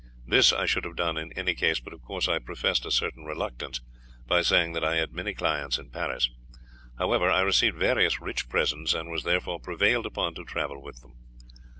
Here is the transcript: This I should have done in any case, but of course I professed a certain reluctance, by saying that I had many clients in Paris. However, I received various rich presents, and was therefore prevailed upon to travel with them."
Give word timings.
This 0.25 0.51
I 0.51 0.65
should 0.65 0.83
have 0.85 0.95
done 0.95 1.15
in 1.15 1.31
any 1.33 1.53
case, 1.53 1.79
but 1.79 1.93
of 1.93 2.01
course 2.01 2.27
I 2.27 2.39
professed 2.39 2.87
a 2.87 2.91
certain 2.91 3.23
reluctance, 3.23 3.81
by 4.25 4.41
saying 4.41 4.73
that 4.73 4.83
I 4.83 4.95
had 4.95 5.13
many 5.13 5.31
clients 5.35 5.77
in 5.77 5.91
Paris. 5.91 6.27
However, 6.97 7.29
I 7.29 7.41
received 7.41 7.77
various 7.77 8.19
rich 8.19 8.49
presents, 8.49 8.95
and 8.95 9.11
was 9.11 9.21
therefore 9.23 9.59
prevailed 9.59 10.07
upon 10.07 10.33
to 10.33 10.43
travel 10.43 10.81
with 10.81 11.01
them." 11.03 11.13